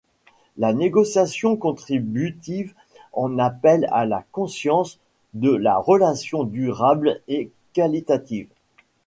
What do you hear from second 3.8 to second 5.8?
à la conscience de la